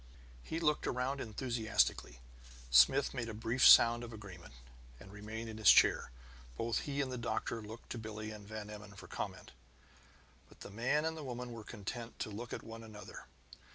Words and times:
He 0.41 0.59
looked 0.59 0.87
around 0.87 1.21
enthusiastically. 1.21 2.21
Smith 2.71 3.13
made 3.13 3.29
a 3.29 3.35
brief 3.35 3.63
sound 3.63 4.03
of 4.03 4.11
agreement, 4.11 4.55
and 4.99 5.11
remained 5.11 5.47
in 5.47 5.59
his 5.59 5.69
chair. 5.69 6.09
Both 6.57 6.79
he 6.89 7.01
and 7.01 7.11
the 7.11 7.19
doctor 7.19 7.61
looked 7.61 7.91
to 7.91 7.99
Billie 7.99 8.31
and 8.31 8.47
Van 8.47 8.71
Emmon 8.71 8.95
for 8.95 9.05
comment. 9.07 9.51
But 10.49 10.61
the 10.61 10.71
man 10.71 11.05
and 11.05 11.15
the 11.15 11.23
woman 11.23 11.51
were 11.51 11.63
content 11.63 12.17
to 12.17 12.31
look 12.31 12.51
at 12.51 12.63
one 12.63 12.81
another. 12.81 13.27